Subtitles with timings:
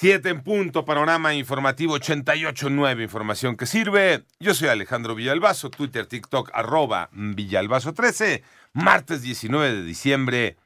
[0.00, 4.22] Siete en punto, panorama informativo 88.9, información que sirve.
[4.38, 10.56] Yo soy Alejandro Villalbazo, Twitter, TikTok, arroba Villalbazo13, martes 19 de diciembre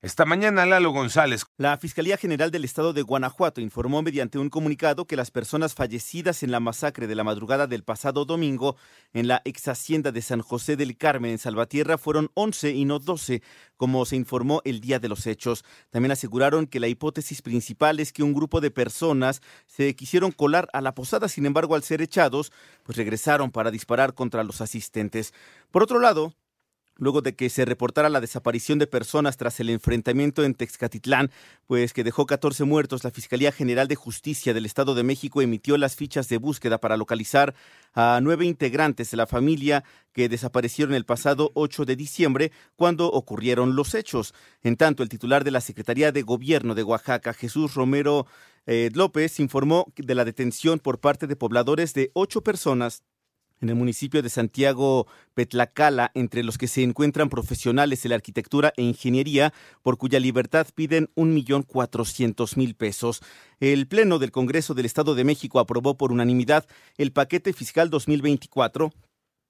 [0.00, 1.44] esta mañana, Lalo González.
[1.56, 6.44] La Fiscalía General del Estado de Guanajuato informó mediante un comunicado que las personas fallecidas
[6.44, 8.76] en la masacre de la madrugada del pasado domingo
[9.12, 13.00] en la ex hacienda de San José del Carmen en Salvatierra fueron 11 y no
[13.00, 13.42] 12,
[13.76, 15.64] como se informó el día de los hechos.
[15.90, 20.68] También aseguraron que la hipótesis principal es que un grupo de personas se quisieron colar
[20.72, 22.52] a la posada, sin embargo, al ser echados,
[22.84, 25.34] pues regresaron para disparar contra los asistentes.
[25.72, 26.34] Por otro lado,
[26.98, 31.30] luego de que se reportara la desaparición de personas tras el enfrentamiento en Texcatitlán,
[31.66, 35.78] pues que dejó 14 muertos, la Fiscalía General de Justicia del Estado de México emitió
[35.78, 37.54] las fichas de búsqueda para localizar
[37.94, 43.76] a nueve integrantes de la familia que desaparecieron el pasado 8 de diciembre cuando ocurrieron
[43.76, 44.34] los hechos.
[44.62, 48.26] En tanto, el titular de la Secretaría de Gobierno de Oaxaca, Jesús Romero
[48.66, 53.04] eh, López, informó de la detención por parte de pobladores de ocho personas
[53.60, 58.72] en el municipio de Santiago Petlacala, entre los que se encuentran profesionales de la arquitectura
[58.76, 63.22] e ingeniería, por cuya libertad piden un millón cuatrocientos mil pesos.
[63.60, 68.92] El Pleno del Congreso del Estado de México aprobó por unanimidad el paquete fiscal 2024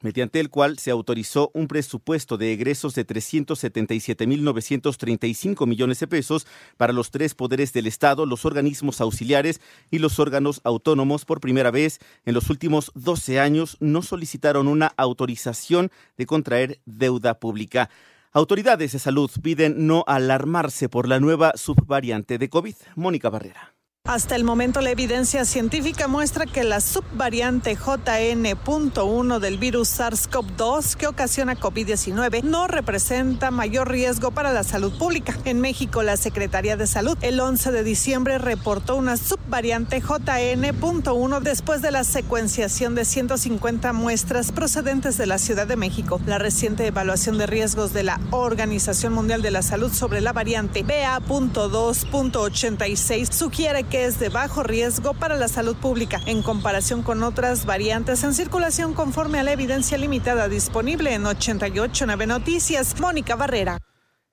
[0.00, 6.92] mediante el cual se autorizó un presupuesto de egresos de 377.935 millones de pesos para
[6.92, 11.24] los tres poderes del Estado, los organismos auxiliares y los órganos autónomos.
[11.24, 17.38] Por primera vez en los últimos 12 años no solicitaron una autorización de contraer deuda
[17.38, 17.88] pública.
[18.32, 22.76] Autoridades de salud piden no alarmarse por la nueva subvariante de COVID.
[22.94, 23.74] Mónica Barrera.
[24.10, 31.06] Hasta el momento la evidencia científica muestra que la subvariante JN.1 del virus SARS-CoV-2 que
[31.06, 35.38] ocasiona COVID-19 no representa mayor riesgo para la salud pública.
[35.44, 41.80] En México, la Secretaría de Salud el 11 de diciembre reportó una subvariante JN.1 después
[41.80, 46.20] de la secuenciación de 150 muestras procedentes de la Ciudad de México.
[46.26, 50.82] La reciente evaluación de riesgos de la Organización Mundial de la Salud sobre la variante
[50.82, 57.66] BA.2.86 sugiere que es de bajo riesgo para la salud pública en comparación con otras
[57.66, 62.98] variantes en circulación conforme a la evidencia limitada disponible en 889 Noticias.
[62.98, 63.78] Mónica Barrera.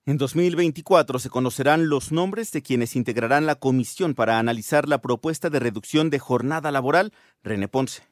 [0.06, 5.50] En 2024 se conocerán los nombres de quienes integrarán la comisión para analizar la propuesta
[5.50, 7.12] de reducción de jornada laboral.
[7.44, 8.07] René Ponce.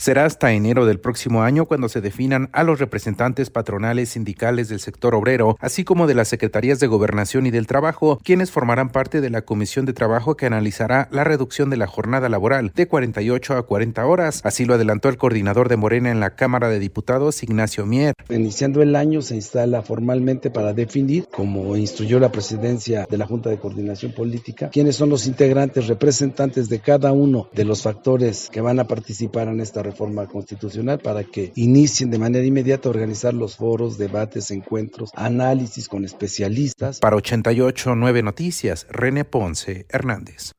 [0.00, 4.80] Será hasta enero del próximo año cuando se definan a los representantes patronales sindicales del
[4.80, 9.20] sector obrero, así como de las secretarías de Gobernación y del Trabajo, quienes formarán parte
[9.20, 13.58] de la Comisión de Trabajo que analizará la reducción de la jornada laboral de 48
[13.58, 14.40] a 40 horas.
[14.42, 18.14] Así lo adelantó el coordinador de Morena en la Cámara de Diputados, Ignacio Mier.
[18.30, 23.50] Iniciando el año se instala formalmente para definir, como instruyó la presidencia de la Junta
[23.50, 28.62] de Coordinación Política, quiénes son los integrantes representantes de cada uno de los factores que
[28.62, 33.34] van a participar en esta reforma constitucional para que inicien de manera inmediata a organizar
[33.34, 36.98] los foros, debates, encuentros, análisis con especialistas.
[37.00, 40.52] Para 88 9 Noticias, René Ponce Hernández.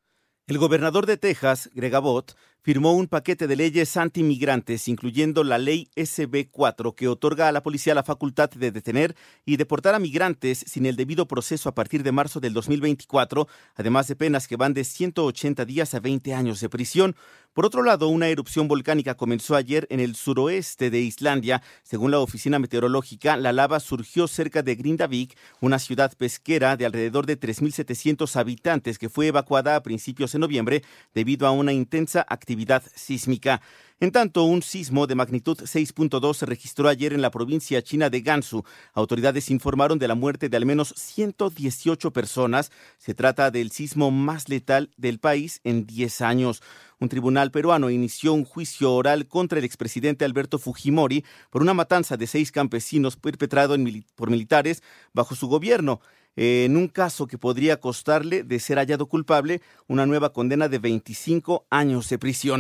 [0.48, 5.90] El gobernador de Texas, Greg Abbott, firmó un paquete de leyes antimigrantes, incluyendo la ley
[5.96, 10.86] SB4, que otorga a la policía la facultad de detener y deportar a migrantes sin
[10.86, 14.84] el debido proceso a partir de marzo del 2024, además de penas que van de
[14.84, 17.16] 180 días a 20 años de prisión.
[17.54, 21.62] Por otro lado, una erupción volcánica comenzó ayer en el suroeste de Islandia.
[21.84, 27.26] Según la oficina meteorológica, la lava surgió cerca de Grindavik, una ciudad pesquera de alrededor
[27.26, 30.84] de 3.700 habitantes que fue evacuada a principios de noviembre
[31.14, 32.51] debido a una intensa actividad
[32.96, 33.62] sísmica.
[34.02, 38.22] En tanto, un sismo de magnitud 6.2 se registró ayer en la provincia china de
[38.22, 38.64] Gansu.
[38.94, 42.72] Autoridades informaron de la muerte de al menos 118 personas.
[42.98, 46.64] Se trata del sismo más letal del país en 10 años.
[47.00, 52.18] Un tribunal peruano inició un juicio oral contra el expresidente Alberto Fujimori por una matanza
[52.18, 53.76] de seis campesinos perpetrado
[54.16, 54.82] por militares
[55.14, 56.02] bajo su gobierno
[56.36, 61.66] en un caso que podría costarle, de ser hallado culpable, una nueva condena de 25
[61.70, 62.60] años de prisión.